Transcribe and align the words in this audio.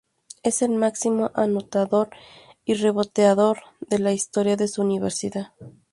Es 0.41 0.63
el 0.63 0.71
máximo 0.71 1.29
anotador 1.35 2.09
y 2.65 2.73
reboteador 2.73 3.59
de 3.81 3.99
la 3.99 4.13
historia 4.13 4.55
de 4.57 4.67
su 4.67 4.81
universidad. 4.81 5.51